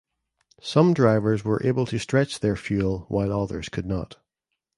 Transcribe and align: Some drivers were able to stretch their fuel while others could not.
Some 0.63 0.95
drivers 0.95 1.45
were 1.45 1.61
able 1.63 1.85
to 1.85 1.99
stretch 1.99 2.39
their 2.39 2.55
fuel 2.55 3.05
while 3.07 3.31
others 3.31 3.69
could 3.69 3.85
not. 3.85 4.15